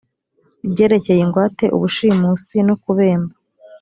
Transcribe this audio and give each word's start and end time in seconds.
ibyerekeye 0.65 1.19
ingwate, 1.25 1.65
ubushimusi, 1.75 2.57
no 2.67 2.75
kubemba 2.83 3.33